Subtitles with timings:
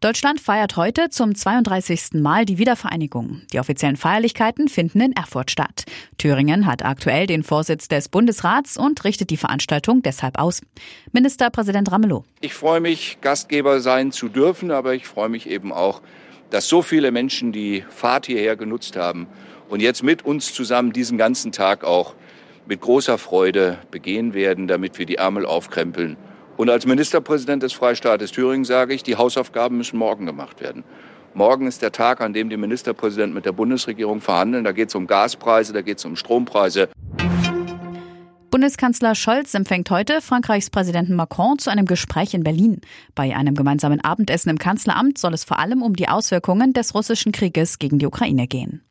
[0.00, 2.14] Deutschland feiert heute zum 32.
[2.14, 3.42] Mal die Wiedervereinigung.
[3.52, 5.84] Die offiziellen Feierlichkeiten finden in Erfurt statt.
[6.16, 10.62] Thüringen hat aktuell den Vorsitz des Bundesrats und richtet die Veranstaltung deshalb aus.
[11.12, 12.24] Ministerpräsident Ramelow.
[12.40, 16.00] Ich freue mich, Gastgeber sein zu dürfen, aber ich freue mich eben auch,
[16.48, 19.26] dass so viele Menschen die Fahrt hierher genutzt haben
[19.68, 22.14] und jetzt mit uns zusammen diesen ganzen Tag auch
[22.64, 26.16] mit großer Freude begehen werden, damit wir die Ärmel aufkrempeln.
[26.60, 30.84] Und als Ministerpräsident des Freistaates Thüringen sage ich, die Hausaufgaben müssen morgen gemacht werden.
[31.32, 34.64] Morgen ist der Tag, an dem die Ministerpräsidenten mit der Bundesregierung verhandeln.
[34.64, 36.90] Da geht es um Gaspreise, da geht es um Strompreise.
[38.50, 42.82] Bundeskanzler Scholz empfängt heute Frankreichs Präsidenten Macron zu einem Gespräch in Berlin.
[43.14, 47.32] Bei einem gemeinsamen Abendessen im Kanzleramt soll es vor allem um die Auswirkungen des russischen
[47.32, 48.82] Krieges gegen die Ukraine gehen.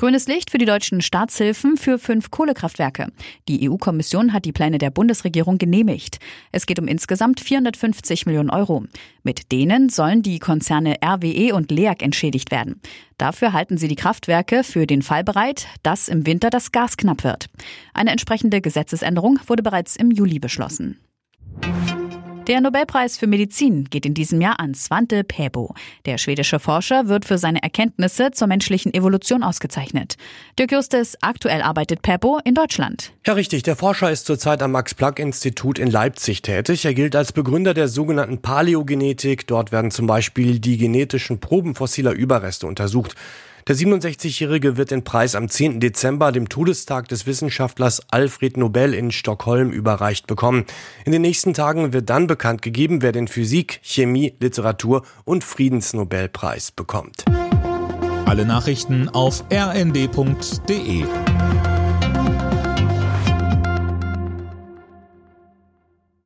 [0.00, 3.08] Grünes Licht für die deutschen Staatshilfen für fünf Kohlekraftwerke.
[3.50, 6.20] Die EU-Kommission hat die Pläne der Bundesregierung genehmigt.
[6.52, 8.84] Es geht um insgesamt 450 Millionen Euro.
[9.24, 12.80] Mit denen sollen die Konzerne RWE und LEAG entschädigt werden.
[13.18, 17.22] Dafür halten sie die Kraftwerke für den Fall bereit, dass im Winter das Gas knapp
[17.22, 17.50] wird.
[17.92, 20.98] Eine entsprechende Gesetzesänderung wurde bereits im Juli beschlossen.
[22.46, 25.74] Der Nobelpreis für Medizin geht in diesem Jahr an Svante Pääbo.
[26.06, 30.16] Der schwedische Forscher wird für seine Erkenntnisse zur menschlichen Evolution ausgezeichnet.
[30.58, 33.12] Dirk Justus, aktuell arbeitet Pääbo in Deutschland.
[33.26, 33.62] Ja, richtig.
[33.64, 36.86] Der Forscher ist zurzeit am Max-Planck-Institut in Leipzig tätig.
[36.86, 39.46] Er gilt als Begründer der sogenannten Paläogenetik.
[39.46, 43.16] Dort werden zum Beispiel die genetischen Proben fossiler Überreste untersucht.
[43.70, 45.78] Der 67-Jährige wird den Preis am 10.
[45.78, 50.64] Dezember, dem Todestag des Wissenschaftlers Alfred Nobel in Stockholm, überreicht bekommen.
[51.04, 56.72] In den nächsten Tagen wird dann bekannt gegeben, wer den Physik, Chemie, Literatur und Friedensnobelpreis
[56.72, 57.24] bekommt.
[58.26, 61.04] Alle Nachrichten auf rnd.de